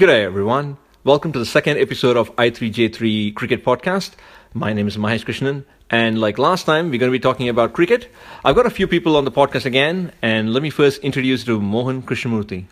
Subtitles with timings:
[0.00, 0.78] G'day, everyone.
[1.04, 4.12] Welcome to the second episode of i3J3 Cricket Podcast.
[4.54, 7.74] My name is Mahesh Krishnan, and like last time, we're going to be talking about
[7.74, 8.08] cricket.
[8.42, 11.60] I've got a few people on the podcast again, and let me first introduce to
[11.60, 12.64] Mohan Krishnamurthy.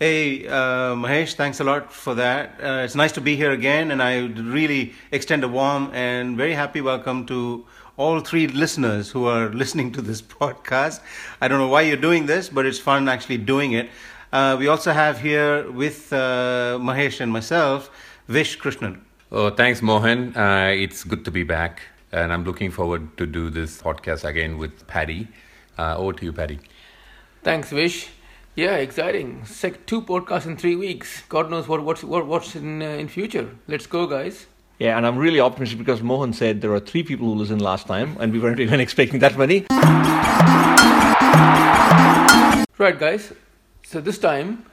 [0.00, 2.58] Hey, uh, Mahesh, thanks a lot for that.
[2.62, 6.54] Uh, it's nice to be here again, and I really extend a warm and very
[6.54, 7.66] happy welcome to
[7.98, 11.00] all three listeners who are listening to this podcast.
[11.42, 13.90] I don't know why you're doing this, but it's fun actually doing it.
[14.32, 17.90] Uh, we also have here with uh, Mahesh and myself,
[18.28, 19.00] Vish Krishnan.
[19.32, 20.36] Oh, thanks, Mohan.
[20.36, 21.82] Uh, it's good to be back,
[22.12, 25.28] and I'm looking forward to do this podcast again with Paddy.
[25.78, 26.58] Uh, over to you, Paddy.
[27.42, 28.08] Thanks, Vish.
[28.54, 29.44] Yeah, exciting.
[29.44, 31.22] Sec- two podcasts in three weeks.
[31.28, 33.48] God knows what what's what, what's in uh, in future.
[33.68, 34.46] Let's go, guys.
[34.78, 37.86] Yeah, and I'm really optimistic because Mohan said there are three people who listened last
[37.86, 39.66] time, and we weren't even expecting that many.
[42.78, 43.32] Right, guys.
[43.90, 44.66] So this time,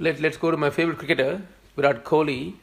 [0.00, 1.40] let let's go to my favorite cricketer,
[1.76, 2.56] Virat Kohli,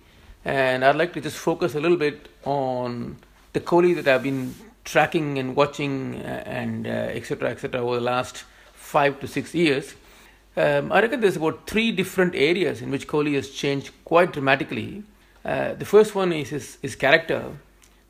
[0.45, 3.17] and I'd like to just focus a little bit on
[3.54, 4.54] the Kohli that I've been
[4.86, 7.48] tracking and watching uh, and etc.
[7.48, 7.80] Uh, etc.
[7.80, 9.95] Et over the last five to six years.
[10.56, 15.02] Um, I reckon there's about three different areas in which Kohli has changed quite dramatically.
[15.44, 17.54] Uh, the first one is his, his character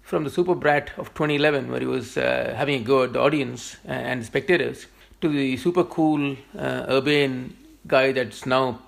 [0.02, 3.22] from the super brat of 2011, where he was uh, having a go at the
[3.22, 4.88] audience and the spectators,
[5.22, 7.56] to the super cool, uh, urbane
[7.88, 8.82] guy that's now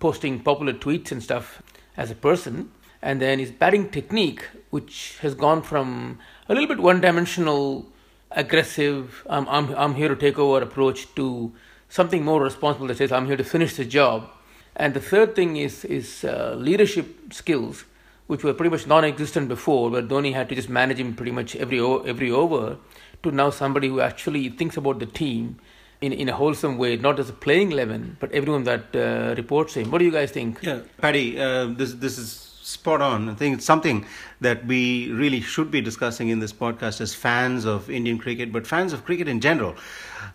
[0.00, 1.62] posting popular tweets and stuff
[1.96, 2.70] as a person.
[3.00, 6.18] And then his batting technique, which has gone from
[6.48, 7.86] a little bit one dimensional,
[8.30, 11.52] aggressive, I'm, I'm, I'm here to take over approach to
[11.88, 14.28] something more responsible that says I'm here to finish the job.
[14.76, 17.84] And the third thing is is uh, leadership skills,
[18.28, 21.56] which were pretty much non-existent before, where Dhoni had to just manage him pretty much
[21.56, 22.76] every every over,
[23.22, 25.58] to now somebody who actually thinks about the team
[26.00, 29.74] in in a wholesome way, not as a playing eleven, but everyone that uh, reports
[29.74, 29.90] him.
[29.90, 30.58] What do you guys think?
[30.62, 33.28] Yeah, Paddy, uh, this this is spot on.
[33.30, 34.04] I think it's something
[34.42, 38.66] that we really should be discussing in this podcast as fans of Indian cricket, but
[38.66, 39.74] fans of cricket in general.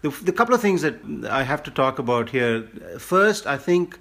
[0.01, 0.96] The, the couple of things that
[1.29, 2.63] I have to talk about here.
[2.97, 4.00] First, I think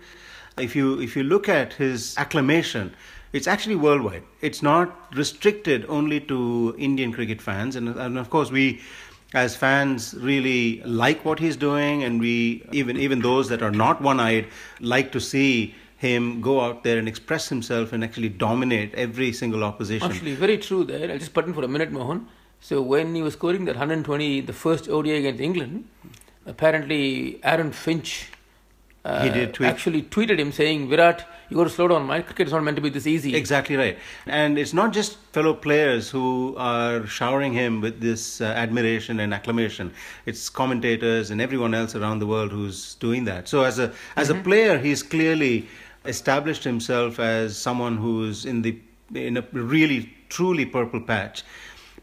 [0.59, 2.95] if you if you look at his acclamation,
[3.33, 4.25] it's actually worldwide.
[4.41, 8.81] It's not restricted only to Indian cricket fans, and, and of course we
[9.35, 14.01] as fans really like what he's doing and we even even those that are not
[14.03, 14.47] one-eyed
[14.81, 19.63] like to see him go out there and express himself and actually dominate every single
[19.63, 20.11] opposition.
[20.11, 21.09] Actually, very true there.
[21.11, 22.27] I'll just put in for a minute, Mohan.
[22.61, 25.85] So when he was scoring that 120, the first ODI against England,
[26.45, 28.32] apparently Aaron Finch
[29.05, 29.69] uh, he did tweet.
[29.69, 32.07] actually tweeted him saying, Virat, you got to slow down.
[32.07, 33.35] My cricket is not meant to be this easy.
[33.35, 33.99] Exactly right.
[34.27, 39.35] And it's not just fellow players who are showering him with this uh, admiration and
[39.35, 39.93] acclamation.
[40.25, 43.49] It's commentators and everyone else around the world who's doing that.
[43.49, 44.41] So as a as mm-hmm.
[44.41, 45.67] a player, he's clearly
[46.05, 48.79] established himself as someone who's in the
[49.15, 51.43] in a really truly purple patch.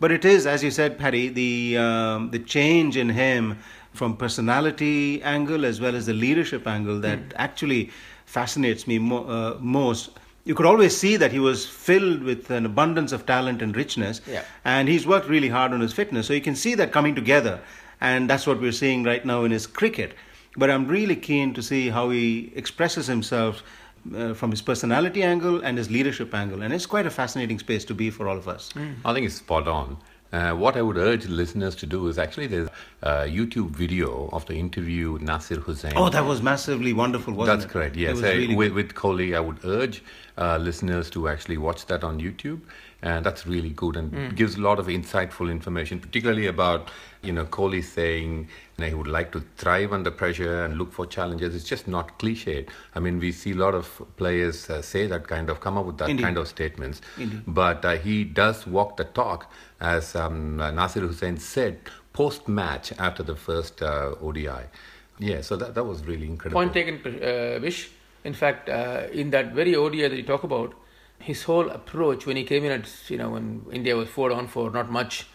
[0.01, 3.59] But it is, as you said, Paddy, the um, the change in him
[3.99, 7.33] from personality angle as well as the leadership angle that mm.
[7.35, 7.91] actually
[8.25, 10.11] fascinates me mo- uh, most.
[10.45, 14.21] You could always see that he was filled with an abundance of talent and richness,
[14.25, 14.43] yeah.
[14.63, 16.27] and he's worked really hard on his fitness.
[16.27, 17.59] So you can see that coming together,
[17.99, 20.15] and that's what we're seeing right now in his cricket.
[20.55, 23.61] But I'm really keen to see how he expresses himself
[24.15, 26.61] uh, from his personality angle and his leadership angle.
[26.61, 28.71] And it's quite a fascinating space to be for all of us.
[28.73, 28.95] Mm.
[29.03, 29.97] I think it's spot on.
[30.31, 32.69] Uh, what I would urge listeners to do is actually there's
[33.01, 35.93] a YouTube video of the interview with Nasser Hussain.
[35.95, 37.73] Oh, that was massively wonderful, wasn't That's it?
[37.73, 38.19] correct, yes.
[38.19, 40.03] Really with, with Kohli, I would urge
[40.37, 42.61] uh, listeners to actually watch that on YouTube.
[43.01, 44.35] And that's really good and mm.
[44.35, 48.93] gives a lot of insightful information, particularly about, you know, Kohli saying you know, he
[48.93, 51.55] would like to thrive under pressure and look for challenges.
[51.55, 52.67] It's just not cliched.
[52.95, 55.85] I mean, we see a lot of players uh, say that kind of, come up
[55.85, 56.23] with that Indeed.
[56.23, 57.01] kind of statements.
[57.17, 57.43] Indeed.
[57.47, 59.49] But uh, he does walk the talk
[59.79, 61.79] as um, Nasser Hussain said
[62.11, 64.65] post match after the first uh, ODI.
[65.19, 66.61] Yeah, so that, that was really incredible.
[66.61, 67.89] Point taken, uh, Vish.
[68.23, 70.73] In fact, uh, in that very ODI that you talk about,
[71.19, 74.47] his whole approach when he came in at, you know, when India was four on
[74.47, 75.27] four, not much,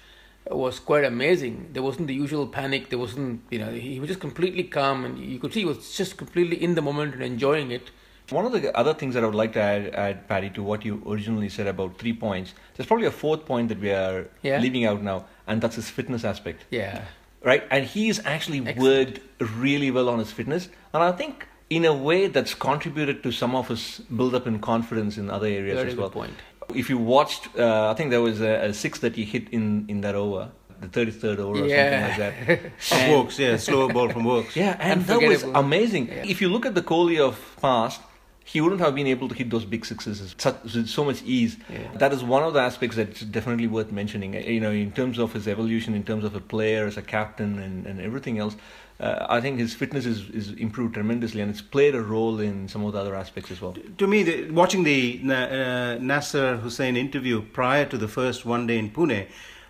[0.51, 1.71] was quite amazing.
[1.73, 2.91] There wasn't the usual panic.
[2.91, 5.97] There wasn't, you know, he was just completely calm and you could see he was
[5.97, 7.91] just completely in the moment and enjoying it.
[8.31, 10.85] One of the other things that I would like to add, add, Paddy, to what
[10.85, 14.59] you originally said about three points, there's probably a fourth point that we are yeah.
[14.61, 16.65] leaving out now, and that's his fitness aspect.
[16.71, 17.05] Yeah.
[17.43, 17.65] Right?
[17.71, 18.81] And he's actually Excellent.
[18.81, 19.21] worked
[19.59, 20.71] really well on his fitness.
[20.95, 24.59] And I think, in a way, that's contributed to some of his build up in
[24.61, 26.11] confidence in other areas Very as well.
[26.11, 26.35] point.
[26.75, 29.85] If you watched, uh, I think there was a, a, six that he hit in,
[29.89, 30.51] in that over
[30.81, 32.61] the 33rd over or something like that.
[32.79, 34.57] From Woakes, yeah, slow ball from Woakes.
[34.57, 36.09] Yeah, and that was amazing.
[36.09, 36.25] Yeah.
[36.25, 38.01] If you look at the Kohli of past,
[38.45, 41.57] he wouldn't have been able to hit those big sixes with such, so much ease.
[41.69, 41.79] Yeah.
[41.97, 44.37] That is one of the aspects that's definitely worth mentioning.
[44.37, 47.03] Uh, You know, in terms of his evolution, in terms of a player, as a
[47.03, 48.57] captain, and, and everything else,
[49.05, 52.69] uh, I think his fitness is, is improved tremendously, and it's played a role in
[52.69, 53.77] some of the other aspects as well.
[53.99, 58.79] To me, the, watching the uh, Nasser Hussain interview prior to the first one day
[58.79, 59.27] in Pune,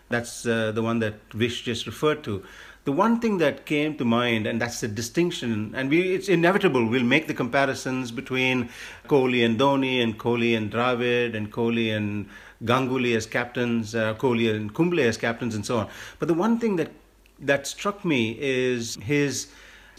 [0.08, 2.44] that's uh, the one that Vish just referred to.
[2.84, 6.86] The one thing that came to mind, and that's the distinction, and we, it's inevitable,
[6.86, 8.68] we'll make the comparisons between
[9.08, 12.28] Kohli and Dhoni, and Kohli and Dravid, and Kohli and
[12.62, 15.88] Ganguly as captains, uh, Kohli and Kumble as captains, and so on.
[16.20, 16.92] But the one thing that
[17.38, 19.48] that struck me is his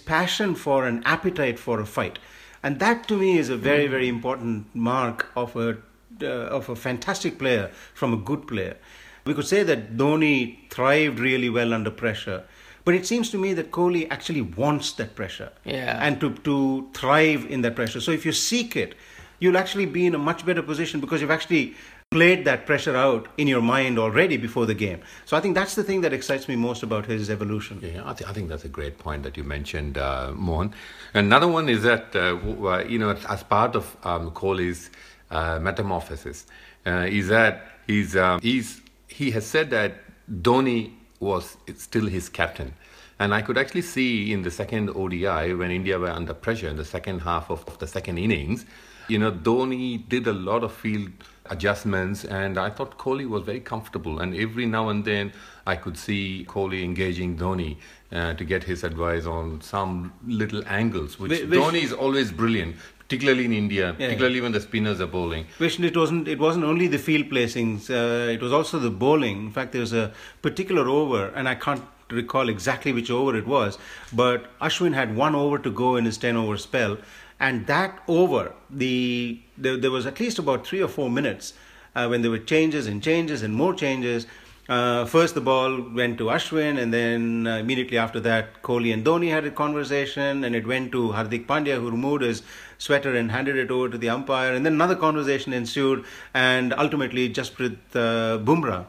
[0.06, 2.20] passion for an appetite for a fight,
[2.64, 5.78] and that to me is a very very important mark of a
[6.22, 8.78] uh, of a fantastic player from a good player.
[9.26, 12.44] We could say that Dhoni thrived really well under pressure,
[12.86, 15.98] but it seems to me that Kohli actually wants that pressure Yeah.
[16.06, 18.00] and to to thrive in that pressure.
[18.02, 18.96] So if you seek it,
[19.40, 21.74] you'll actually be in a much better position because you've actually
[22.16, 25.02] played that pressure out in your mind already before the game.
[25.26, 27.82] So I think that's the thing that excites me most about his evolution.
[27.82, 30.74] Yeah, I, th- I think that's a great point that you mentioned, uh, Mohan.
[31.14, 34.92] Another one is that, uh, uh, you know, as part of um, Kohli's
[35.30, 36.46] uh, metamorphosis,
[36.86, 38.80] uh, is that he's, um, he's,
[39.10, 39.96] he has said that
[40.32, 42.74] Dhoni was still his captain.
[43.20, 46.78] And I could actually see in the second ODI, when India were under pressure in
[46.78, 48.66] the second half of, of the second innings,
[49.10, 51.12] you know, Dhoni did a lot of field
[51.50, 54.20] adjustments, and I thought Kohli was very comfortable.
[54.20, 55.32] And every now and then,
[55.68, 57.78] I could see Kohli engaging Dhoni
[58.12, 62.32] uh, to get his advice on some little angles, which Whi- which- Dhoni is always
[62.32, 64.06] brilliant, particularly in India, Yeah.
[64.08, 65.46] particularly when the spinners are bowling.
[65.58, 66.28] Which it wasn't.
[66.28, 67.90] It wasn't only the field placings.
[67.90, 69.46] Uh, it was also the bowling.
[69.48, 73.48] In fact, there was a particular over, and I can't recall exactly which over it
[73.48, 73.78] was.
[74.14, 76.98] But Ashwin had one over to go in his ten-over spell,
[77.40, 81.54] and that over, the there, there was at least about three or four minutes
[81.96, 84.28] uh, when there were changes and changes and more changes.
[84.68, 89.06] Uh, first, the ball went to Ashwin, and then uh, immediately after that, Kohli and
[89.06, 92.42] Dhoni had a conversation, and it went to Hardik Pandya, who removed his
[92.80, 96.04] sweater and handed it over to the umpire, and then another conversation ensued,
[96.34, 98.86] and ultimately, Jasprit uh, Bumrah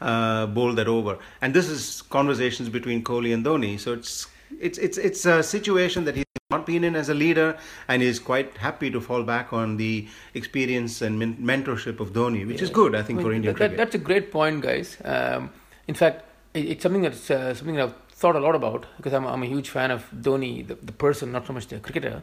[0.00, 1.18] uh, bowled that over.
[1.40, 4.26] And this is conversations between Kohli and Dhoni, so it's
[4.58, 7.56] it's it's it's a situation that he's not been in as a leader,
[7.88, 12.46] and is quite happy to fall back on the experience and men- mentorship of Dhoni,
[12.46, 13.76] which is good, I think, I for mean, Indian that, cricket.
[13.76, 14.98] That's a great point, guys.
[15.04, 15.50] Um,
[15.86, 16.24] in fact,
[16.54, 19.42] it, it's something that's uh, something that I've thought a lot about because I'm, I'm
[19.42, 22.22] a huge fan of Dhoni, the, the person, not so much the cricketer.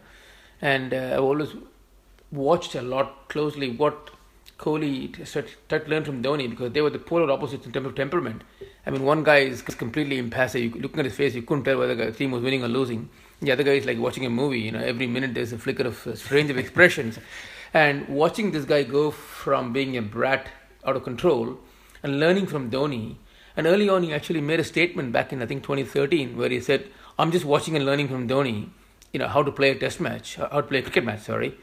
[0.61, 1.49] And uh, I've always
[2.31, 4.11] watched a lot closely what
[4.59, 5.13] Kohli
[5.69, 8.41] tried to learn from Dhoni because they were the polar opposites in terms of temperament.
[8.85, 10.61] I mean, one guy is completely impassive.
[10.61, 13.09] You, looking at his face, you couldn't tell whether the team was winning or losing.
[13.41, 14.61] The other guy is like watching a movie.
[14.61, 17.19] You know, every minute there's a flicker of uh, range of expressions.
[17.73, 20.47] And watching this guy go from being a brat
[20.85, 21.59] out of control
[22.01, 23.17] and learning from Dhoni.
[23.55, 26.59] And early on, he actually made a statement back in I think 2013 where he
[26.59, 26.89] said,
[27.19, 28.69] "I'm just watching and learning from Dhoni.
[29.13, 31.21] You know how to play a test match, how to play a cricket match.
[31.21, 31.55] Sorry."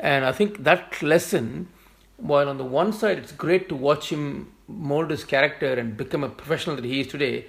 [0.00, 1.68] And I think that lesson
[2.16, 6.24] while on the one side it's great to watch him mold his character and become
[6.24, 7.46] a professional that he is today,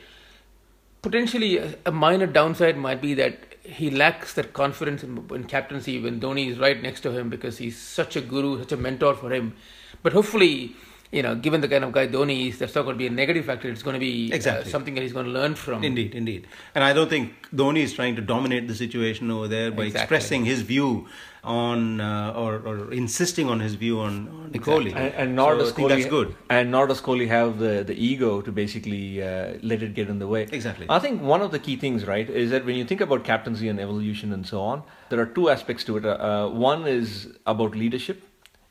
[1.01, 5.99] potentially a, a minor downside might be that he lacks that confidence in, in captaincy
[5.99, 9.15] when Dhoni is right next to him because he's such a guru, such a mentor
[9.15, 9.55] for him.
[10.01, 10.75] But hopefully,
[11.13, 13.15] you know, given the kind of guy Dhoni is, that's not going to be a
[13.21, 13.69] negative factor.
[13.69, 14.71] It's going to be uh, Exactly.
[14.71, 15.83] something that he's going to learn from.
[15.83, 16.47] Indeed, indeed.
[16.73, 20.01] And I don't think Dhoni is trying to dominate the situation over there by Exactly.
[20.01, 21.07] expressing his view
[21.43, 24.95] on uh, or, or insisting on his view on, on Kohli.
[24.95, 26.35] And, and nor So does I think Kohli, that's good.
[26.49, 30.19] And nor does Kohli have the, the ego to basically uh, let it get in
[30.19, 30.47] the way.
[30.51, 30.87] Exactly.
[30.89, 33.67] I think one of the key things, right, is that when you think about captaincy
[33.67, 36.05] and evolution and so on, there are two aspects to it.
[36.05, 38.23] Uh, one is about leadership,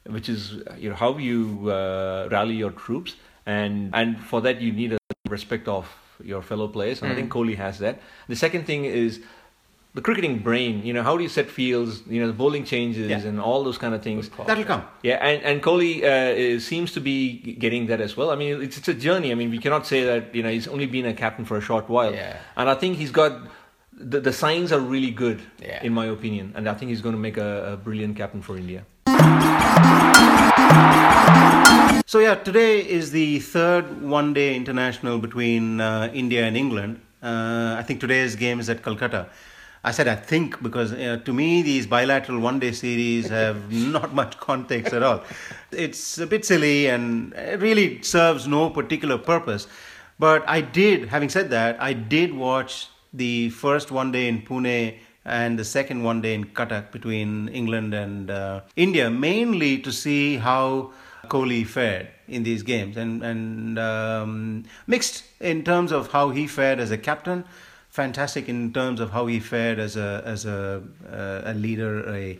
[0.06, 3.16] which is you know how you uh, rally your troops,
[3.47, 5.87] and and for that you need a respect of
[6.25, 8.00] your fellow players, and I think Kohli has that.
[8.28, 9.21] The second thing is
[9.94, 10.82] the cricketing brain.
[10.87, 12.02] You know, how do you set fields?
[12.09, 13.18] You know, the bowling changes Yeah.
[13.28, 14.30] and all those kind of things.
[14.47, 14.85] That'll come.
[15.02, 18.30] Yeah, and and Kohli uh, is, seems to be getting that as well.
[18.30, 19.32] I mean, it's it's a journey.
[19.32, 21.61] I mean, we cannot say that you know he's only been a captain for a
[21.61, 22.12] short while.
[22.14, 22.37] Yeah.
[22.56, 23.32] And I think he's got
[23.92, 25.82] the the signs are really good, Yeah.
[25.85, 26.52] in my opinion.
[26.56, 28.85] And I think he's going to make a, a brilliant captain for India.
[32.12, 37.00] So yeah, today is the third one-day international between uh, India and England.
[37.22, 39.28] Uh, I think today's game is at Calcutta.
[39.82, 44.38] I said I think because uh, to me these bilateral one-day series have not much
[44.38, 45.22] context at all.
[45.70, 49.66] It's a bit silly and it really serves no particular purpose.
[50.18, 55.58] But I did, having said that, I did watch the first one-day in Pune and
[55.58, 60.92] the second one day in Cuttack between England and uh, India, mainly to see how
[61.28, 66.80] Kohli fared in these games and and um, mixed in terms of how he fared
[66.80, 67.44] as a captain,
[67.90, 72.38] fantastic in terms of how he fared as a as a uh, a leader a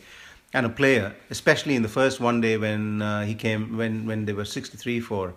[0.55, 4.27] and a player, especially in the first one day when uh, he came when when
[4.27, 5.35] they were 63 for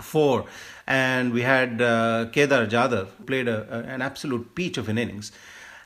[0.00, 0.46] four,
[0.86, 5.32] and we had uh, Kedar Jadhav played a, a, an absolute peach of an innings.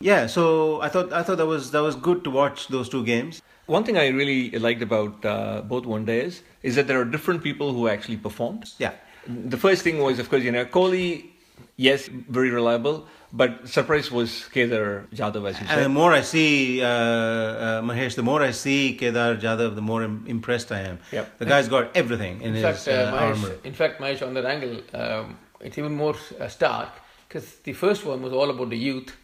[0.01, 3.05] Yeah, so I thought I thought that was that was good to watch those two
[3.05, 3.43] games.
[3.67, 7.43] One thing I really liked about uh, both one days is that there are different
[7.43, 8.65] people who actually performed.
[8.79, 8.93] Yeah.
[9.27, 11.31] The first thing was, of course, you know, Kohli,
[11.77, 15.79] yes, very reliable, but surprise was Kedar Jadhav, as you said.
[15.79, 19.83] And the more I see uh, uh, Mahesh, the more I see Kedar Jadhav, the
[19.83, 21.01] more im- impressed I am.
[21.11, 21.39] Yep.
[21.39, 23.55] The guy's got everything in In his fact, uh, uh, Mahesh, armor.
[23.65, 26.91] in fact, Mahesh, on that angle, um, it's even more uh, stark
[27.27, 29.17] because the first one was all about the youth,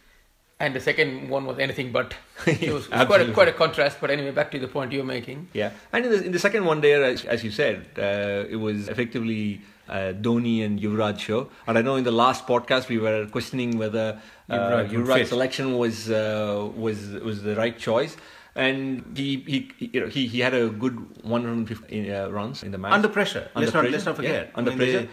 [0.62, 2.14] and the second one was anything but.
[2.46, 3.98] It was, quite, a, quite a contrast.
[4.00, 5.48] But anyway, back to the point you're making.
[5.52, 8.56] Yeah, and in the, in the second one there, as, as you said, uh, it
[8.56, 11.50] was effectively uh, Dhoni and Yuvraj show.
[11.66, 15.76] And I know in the last podcast we were questioning whether uh, Yuvraj Yuvraj's selection
[15.78, 18.16] was uh, was was the right choice.
[18.54, 22.78] And he he you know, he, he had a good 150 uh, runs in the
[22.78, 23.48] match Under pressure.
[23.54, 24.46] Under let's not let's not forget.
[24.46, 25.08] yeah, under I mean, pressure.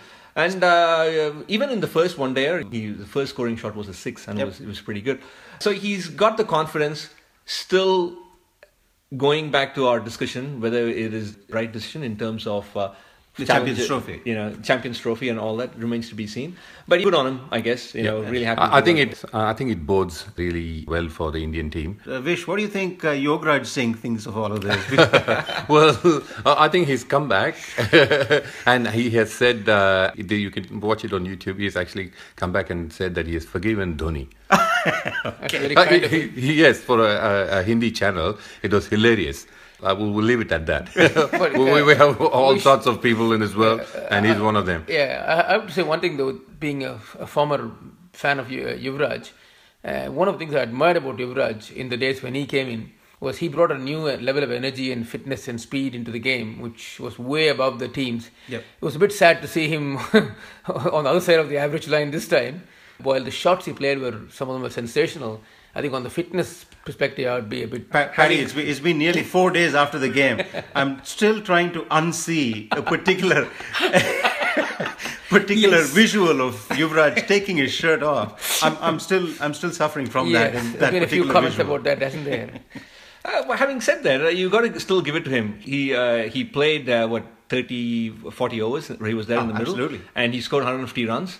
[0.45, 3.93] And uh, even in the first one there, he, the first scoring shot was a
[4.05, 4.45] six, and Yep.
[4.45, 5.19] it, was, it was pretty good.
[5.59, 7.09] So he's got the confidence.
[7.45, 8.17] Still
[9.25, 12.91] going back to our discussion, whether it is right decision in terms of uh,
[13.39, 14.21] The challenge- Champions Trophy.
[14.25, 16.55] you know, Champions Trophy, and all that remains to be seen.
[16.87, 17.93] But good on him, I guess.
[17.95, 18.61] You know, really happy.
[18.61, 19.23] I, I think it.
[19.33, 21.97] I think it bodes really well for the Indian team.
[22.05, 24.81] Uh, Vish, what do you think uh, Yograj Singh thinks of all of this?
[25.69, 25.97] well,
[26.45, 27.55] uh, I think he's come back,
[28.65, 31.59] and he has said uh, you can watch it on YouTube.
[31.59, 34.27] He's actually come back and said that he has forgiven Dhoni.
[34.49, 39.45] That's very Uh, he- he- yes, for a, a, a Hindi channel, it was hilarious.
[39.81, 40.89] Uh, we'll, we'll leave it at that.
[41.31, 44.25] But, we, we- we have all we sh- sorts of people in this world, and
[44.25, 44.85] he's one of them.
[44.87, 47.71] Yeah, I, I have to say one thing though, being a, a former
[48.13, 49.31] fan of Yu- uh, Yuvraj,
[49.85, 52.67] uh, one of the things I admired about Yuvraj in the days when he came
[52.67, 56.11] in was he brought a new uh, level of energy and fitness and speed into
[56.11, 58.29] the game, which was way above the teams.
[58.47, 58.61] Yep.
[58.81, 59.97] It was a bit sad to see him
[60.97, 62.63] on the other side of the average line this time.
[63.01, 65.41] While the shots he played were some of them were sensational,
[65.75, 67.89] I think on the fitness perspective, I would be a bit.
[67.89, 70.41] Pa- Paddy, it's been, it's been nearly four days after the game.
[70.75, 73.47] I'm still trying to unsee a particular
[75.29, 75.89] particular Yes.
[75.91, 78.63] visual of Yuvraj taking his shirt off.
[78.63, 80.55] I'm, I'm still I'm still suffering from Yes, that.
[80.59, 81.75] in- there's that been a few particular comments visual.
[81.75, 82.49] about that, hasn't there?
[83.25, 85.59] Uh, well, having said that, uh, you got to still give it to him.
[85.59, 88.87] He uh, he played uh, what 30, 40 overs.
[88.87, 90.01] He was there in Oh, the middle, absolutely.
[90.15, 91.37] and he scored 150 runs.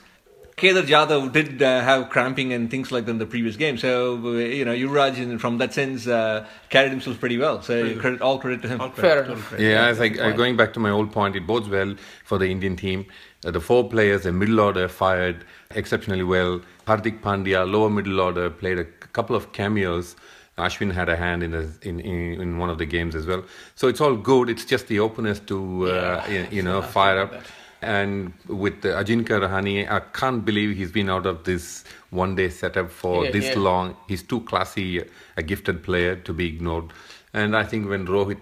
[0.60, 3.78] Kedar Jadhav did uh, have cramping and things like that in the previous game.
[3.78, 7.62] So uh, you know, Yuvraj, in, from that sense, uh, carried himself pretty well.
[7.62, 8.82] So credit, all credit to him.
[8.82, 9.48] All credit, Fair total enough.
[9.50, 9.64] credit.
[9.72, 12.50] Yeah, I think uh, going back to my old point, it bodes well for the
[12.52, 13.06] Indian team.
[13.46, 16.62] Uh, the four players, the middle order, fired exceptionally well.
[16.88, 20.16] Hardik Pandya, lower middle order, played a couple of cameos.
[20.58, 23.44] Ashwin had a hand in, the, in, in in one of the games as well.
[23.76, 24.50] So it's all good.
[24.50, 25.90] It's just the openness to uh,
[26.28, 26.28] Yeah.
[26.34, 27.34] you, you know fire up.
[27.82, 33.26] And with Ajinkya Rahane, I can't believe he's been out of this one-day setup for
[33.26, 33.58] Yeah, this yeah.
[33.60, 33.96] long.
[34.08, 35.04] He's too classy,
[35.38, 36.92] a gifted player to be ignored.
[37.34, 38.40] And I think when Rohit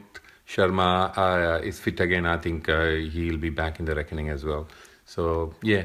[0.47, 4.43] Sharma uh, is fit again, I think uh, he'll be back in the reckoning as
[4.43, 4.67] well.
[5.05, 5.83] So yeah,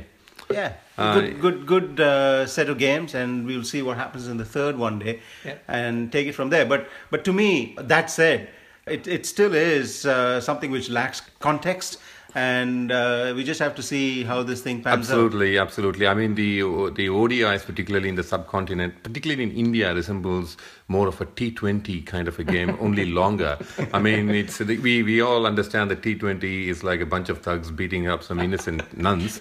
[0.51, 4.37] Yeah, Uh, good, good, good uh, set of games, and we'll see what happens in
[4.37, 5.55] the third one day, Yeah.
[5.69, 6.65] and take it from there.
[6.67, 8.49] But, but to me, that said,
[8.87, 11.99] it, it still is uh, something which lacks context,
[12.35, 15.33] and uh, we just have to see how this thing pans out.
[15.33, 16.07] absolutely, absolutely.
[16.07, 16.61] I mean the
[16.95, 20.57] the ODIs, particularly in the subcontinent, particularly in India, resembles
[20.89, 23.59] more of a T20 kind of a game, only longer.
[23.93, 27.71] I mean, it's we we all understand that T20 is like a bunch of thugs
[27.71, 29.41] beating up some innocent nuns.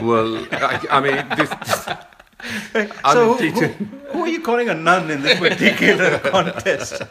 [0.00, 1.50] Well, I, I mean this.
[3.04, 3.66] I So, mean, who,
[4.12, 7.02] who are you calling a nun in this particular contest?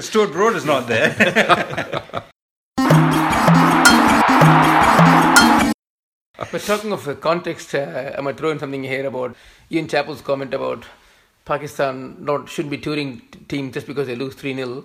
[0.00, 2.24] Stuart Broad is not there.
[6.54, 9.34] But talking of uh, context, uh, I might throw something here about
[9.72, 10.84] Ian Chappell's comment about
[11.44, 14.84] Pakistan not shouldn't be touring team just because they lose 3 0.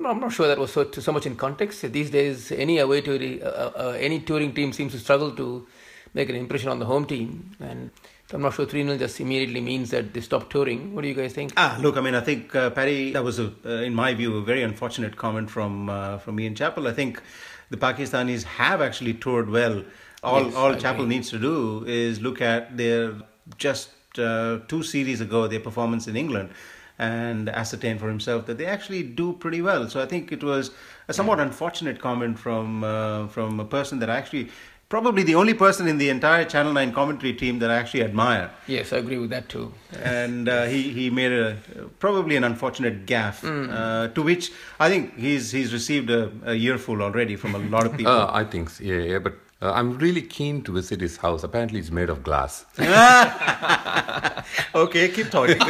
[0.00, 1.80] No, I'm not sure that was so, so much in context.
[1.80, 5.66] These days, any away touring, uh, uh, any touring team seems to struggle to
[6.12, 7.56] make an impression on the home team.
[7.58, 7.90] And
[8.30, 10.94] I'm not sure 3 0 just immediately means that they stop touring.
[10.94, 11.54] What do you guys think?
[11.56, 14.36] Ah, look, I mean, I think uh, Paddy, that was, a, uh, in my view,
[14.36, 16.86] a very unfortunate comment from uh, from Ian Chappell.
[16.86, 17.22] I think
[17.70, 19.84] the Pakistanis have actually toured well.
[20.22, 21.16] All Yes, all I Chappell agree.
[21.16, 23.14] needs to do is look at their
[23.56, 26.50] just uh, two series ago their performance in England,
[26.98, 29.88] and ascertain for himself that they actually do pretty well.
[29.88, 30.72] So I think it was
[31.06, 34.50] a somewhat unfortunate comment from uh, from a person that I actually
[34.88, 38.50] probably the only person in the entire Channel 9 commentary team that I actually admire.
[38.66, 39.74] Yes, I agree with that too.
[40.02, 41.58] And uh, he, he made a
[41.98, 47.02] probably an unfortunate gaffe, uh, to which I think he's he's received a, a earful
[47.02, 48.12] already from a lot of people.
[48.12, 48.82] Uh, I think, so.
[48.82, 51.42] yeah, yeah, but uh, I'm really keen to visit his house.
[51.44, 52.64] Apparently, it's made of glass.
[54.74, 55.58] okay, keep talking.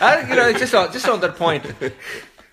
[0.00, 1.62] Uh, you know, just on, just on that point,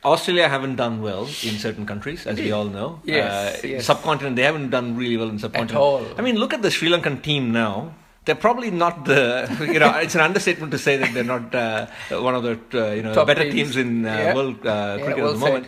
[0.04, 3.00] Australia haven't done well in certain countries, as we all know.
[3.06, 3.86] Yes, uh, yes.
[3.86, 5.72] Subcontinent, they haven't done really well in subcontinent.
[5.72, 6.06] At all.
[6.18, 7.94] I mean, look at the Sri Lankan team now.
[8.26, 11.88] They're probably not the, you know, it's an understatement to say that they're not uh,
[12.12, 13.74] one of the, uh, you know, Top better teams.
[13.74, 14.36] teams in uh, Yeah.
[14.36, 15.68] world uh, Yeah, cricket well at the moment.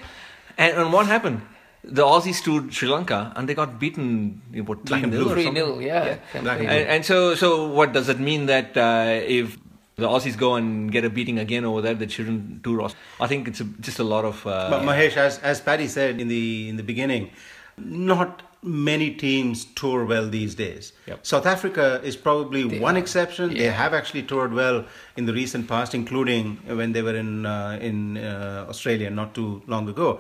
[0.58, 1.42] And, and what happened?
[1.84, 5.14] The Aussies stood Sri Lanka and they got beaten, you know, what, 3 Black and
[5.14, 5.66] 0 or 3 something?
[5.66, 6.18] 0, yeah.
[6.42, 9.58] Black and And, and so, so what does it mean that uh, if
[9.96, 12.96] the Aussies go and get a beating again over there, that shouldn't do Ross?
[13.20, 14.46] I think it's a, just a lot of.
[14.46, 17.32] Uh, But Mahesh, as as Paddy said in the in the beginning,
[17.78, 20.92] not many teams tour well these days.
[21.08, 21.26] Yep.
[21.26, 23.54] South Africa is probably one exception.
[23.54, 27.80] They have actually toured well in the recent past, including when they were in uh,
[27.82, 30.20] in uh, Australia not too long ago.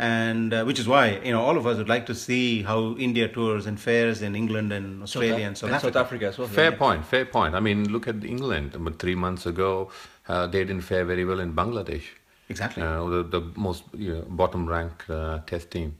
[0.00, 2.94] And uh, which is why you know all of us would like to see how
[2.98, 5.92] India tours and fares in England and Australia and South and Africa.
[5.92, 6.46] South Africa as well.
[6.46, 7.56] Fair point, fair point.
[7.56, 8.76] I mean, look at England.
[8.76, 9.90] About three months ago,
[10.28, 12.04] uh, they didn't fare very well in Bangladesh.
[12.48, 12.82] Exactly.
[12.82, 15.96] Uh, the, the most you know, bottom ranked uh, test team.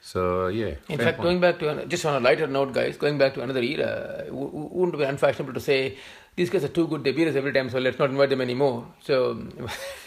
[0.00, 0.76] So, yeah.
[0.88, 1.22] In fact, point.
[1.26, 4.24] going back to an, just on a lighter note, guys, going back to another era,
[4.28, 5.98] w- w- wouldn't it be unfashionable to say
[6.40, 8.40] these guys are too good, they beat us every time, so let's not invite them
[8.40, 8.86] anymore.
[9.02, 9.46] So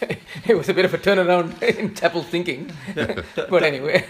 [0.48, 2.72] it was a bit of a turnaround in Chappell's thinking.
[3.36, 4.04] but anyway,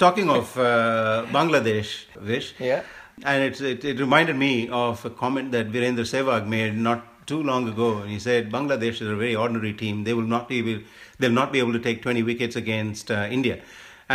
[0.00, 2.54] Talking of uh, Bangladesh, Vish.
[2.58, 2.82] yeah.
[3.24, 7.40] And it, it, it reminded me of a comment that Virendra Sehwag made not too
[7.40, 7.98] long ago.
[7.98, 10.02] And he said, Bangladesh is a very ordinary team.
[10.02, 10.82] They will not be able,
[11.20, 13.62] they'll not be able to take 20 wickets against uh, India.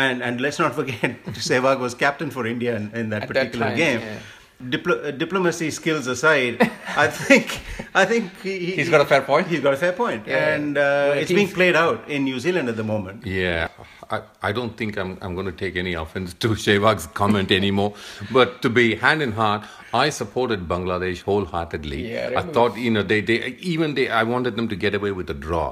[0.03, 1.11] And, and let's not forget,
[1.49, 3.99] Sehwag was captain for India in, in that At that particular time, game.
[4.01, 4.19] yeah.
[4.73, 6.53] Diplo- uh, diplomacy skills aside,
[7.05, 7.47] I think
[8.01, 9.45] I think he, he- He's got a fair point.
[9.53, 10.53] He's got a fair point, Yeah.
[10.55, 13.23] and uh, Well, it's being played out in New Zealand at the moment.
[13.25, 13.67] Yeah,
[14.15, 14.17] I,
[14.49, 17.93] I don't think I'm, I'm going to take any offense to Sehwag's comment anymore.
[18.31, 22.01] But to be hand in heart, I supported Bangladesh wholeheartedly.
[22.13, 23.39] Yeah, I I thought, you know, they, they
[23.73, 25.69] even they, I wanted them to get away with a draw.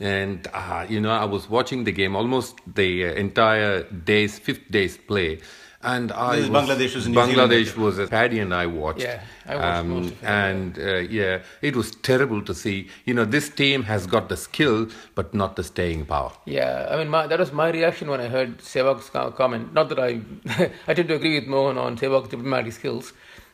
[0.00, 4.70] And, uh, you know, I was watching the game almost the uh, entire day's, fifth
[4.70, 5.40] day's play.
[5.84, 9.02] And I was, Bangladesh was in New Bangladesh was, as Paddy and I watched.
[9.02, 10.24] Yeah, I watched most of it.
[10.26, 12.88] And uh, yeah, it was terrible to see.
[13.04, 16.32] You know, this team has got the skill, but not the staying power.
[16.46, 19.74] Yeah, I mean, my, that was my reaction when I heard Sehwag's co- comment.
[19.74, 20.22] Not that I,
[20.88, 23.12] I tend to agree with Mohan on Sehwag's diplomatic skills,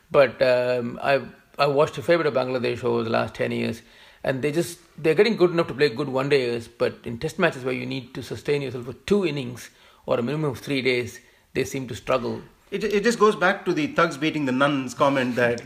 [0.09, 1.21] but um, I
[1.59, 3.81] I watched a fair bit of Bangladesh over the last ten years,
[4.23, 7.39] and they just they're getting good enough to play good one days, but in test
[7.39, 9.69] matches where you need to sustain yourself for two innings
[10.05, 11.19] or a minimum of three days,
[11.53, 12.41] they seem to struggle.
[12.71, 15.57] It, it just goes back to the thugs beating the nuns comment that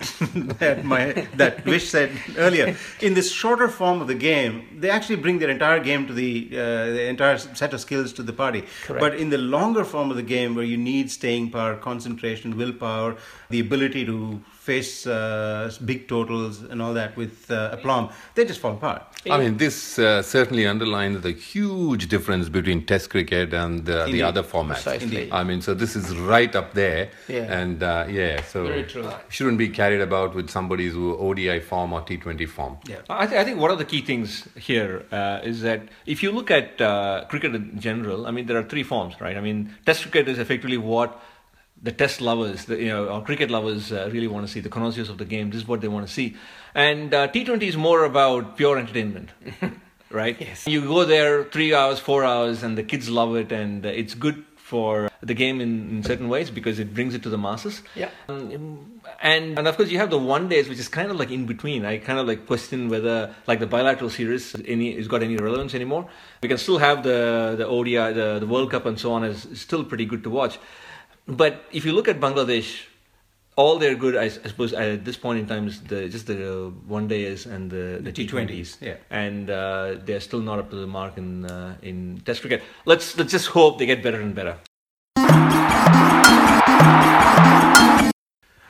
[0.59, 2.75] that my that Vish said earlier.
[2.99, 6.49] In this shorter form of the game, they actually bring their entire game to the
[6.51, 8.63] uh, the entire set of skills to the party.
[8.85, 8.99] Correct.
[8.99, 13.17] But in the longer form of the game, where you need staying power, concentration, willpower,
[13.51, 18.60] the ability to face uh, big totals and all that with uh, aplomb, they just
[18.60, 19.01] fall apart.
[19.30, 24.21] I mean, this uh, certainly underlines the huge difference between Test cricket and uh, the
[24.21, 24.84] other formats.
[24.84, 25.32] Precisely.
[25.32, 27.10] I mean, so this is right up there.
[27.28, 27.60] Yeah.
[27.60, 29.10] And uh, yeah, so Very true.
[29.30, 32.78] shouldn't be carried about with somebody's ODI form or T20 form.
[32.88, 32.97] Yeah.
[33.10, 36.32] I, th- I think one of the key things here uh, is that if you
[36.32, 39.38] look at uh, cricket in general, I mean, there are three forms, right?
[39.38, 41.19] I mean, Test cricket is effectively what
[41.81, 44.59] the Test lovers, the, you know, or cricket lovers uh, really want to see.
[44.59, 46.35] The connoisseurs of the game, this is what they want to see.
[46.73, 49.29] And uh, T20 is more about pure entertainment.
[50.11, 50.39] Right?
[50.39, 50.65] Yes.
[50.65, 54.13] You go there three hours, four hours, and the kids love it, and uh, it's
[54.13, 57.83] good for the game in, in certain ways because it brings it to the masses.
[57.95, 58.09] Yeah.
[58.27, 61.29] Um, and and of course you have the one days which is kind of like
[61.29, 61.85] in between.
[61.85, 65.75] I kind of like question whether like the bilateral series any has got any relevance
[65.75, 66.07] anymore.
[66.41, 69.45] We can still have the the ODI, the the World Cup and so on is
[69.45, 70.57] is still pretty good to watch.
[71.27, 72.83] But if you look at Bangladesh,
[73.55, 76.71] all they're good, I, I suppose, at this point in time is the just the
[76.88, 78.47] one days and the, the The T20s.
[78.47, 78.95] T20s, yeah.
[79.09, 82.61] And uh, they're still not up to the mark in uh, in Test cricket.
[82.85, 84.57] Let's let's just hope they get better and better.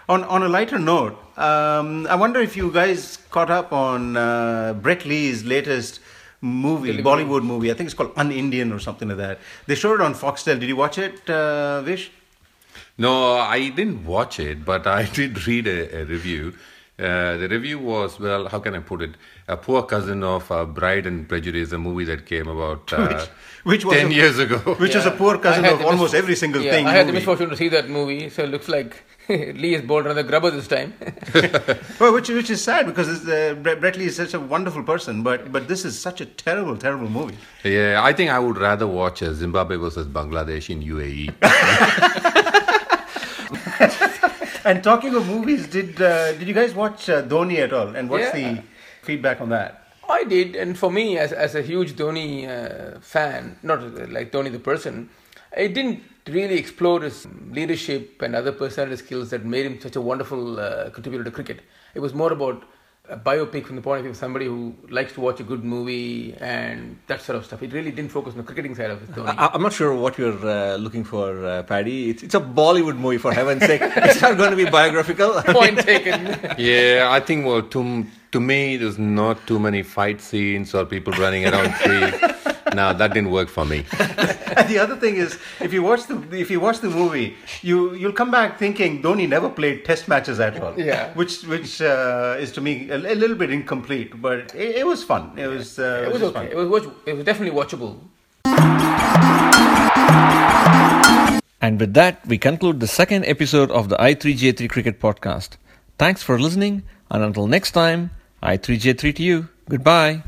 [0.07, 4.73] On on a lighter note, um, I wonder if you guys caught up on uh,
[4.73, 5.99] Brett Lee's latest
[6.41, 7.25] movie, Delivery.
[7.25, 7.71] Bollywood movie.
[7.71, 9.39] I think it's called Un-Indian or something like that.
[9.65, 10.59] They showed it on Foxtel.
[10.59, 12.11] Did you watch it, uh, Vish?
[12.97, 16.53] No, I didn't watch it, but I did read a, a review.
[16.97, 18.47] Uh, the review was well.
[18.47, 19.15] How can I put it?
[19.49, 23.29] A poor cousin of uh, Bride and Prejudice, a movie that came about uh, Which-
[23.65, 24.57] which was ten a- years ago.
[24.79, 26.87] Which is a poor cousin of almost mis- every single yeah, thing.
[26.87, 30.05] I had the misfortune to see that movie, so it looks like Lee is bold
[30.05, 30.93] another grubber this time.
[31.99, 35.21] Well, which which is sad because uh, Brett Brett Lee is such a wonderful person,
[35.23, 37.37] but but this is such a terrible, terrible movie.
[37.65, 40.81] yeah, I think I would rather watch uh, Zimbabwe versus Bangladesh in.
[40.81, 41.33] UAE.
[44.65, 47.95] And talking of movies, did uh, did you guys watch uh, Dhoni at all?
[47.95, 48.55] And what's Yeah.
[48.55, 48.63] the
[49.03, 49.81] feedback on that?
[50.09, 54.51] I did, and for me, as as a huge Dhoni uh, fan, not like Dhoni
[54.51, 55.09] the person,
[55.55, 60.01] it didn't really explore his leadership and other personality skills that made him such a
[60.01, 61.61] wonderful uh, contributor to cricket.
[61.93, 62.63] It was more about
[63.09, 65.63] a biopic from the point of view of somebody who likes to watch a good
[65.63, 67.61] movie and that sort of stuff.
[67.61, 69.15] It really didn't focus on the cricketing side of it.
[69.15, 69.35] Dhoni.
[69.37, 72.09] I, I'm not sure what you're uh, looking for, uh, Paddy.
[72.09, 73.81] It's, it's a Bollywood movie, for heaven's sake.
[73.95, 75.41] It's not going to be biographical.
[75.47, 76.55] Point taken.
[76.57, 81.13] yeah, I think well, to to me, there's not too many fight scenes or people
[81.13, 82.11] running around free.
[82.75, 83.85] No, that didn't work for me.
[84.57, 87.93] And the other thing is, if you watch the if you watch the movie, you
[87.95, 90.73] you'll come back thinking Dhoni never played Test matches at all.
[90.79, 91.11] Yeah.
[91.13, 95.03] which which uh, is to me a, a little bit incomplete, but it, it was
[95.03, 95.23] fun.
[95.37, 96.47] It was uh, it was just okay.
[96.47, 96.51] fun.
[96.53, 97.99] It was watch- it was definitely watchable.
[101.61, 105.57] And with that, we conclude the second episode of the i3J3 Cricket Podcast.
[105.97, 108.11] Thanks for listening, and until next time,
[108.43, 109.49] i3J3 to you.
[109.67, 110.21] Goodbye.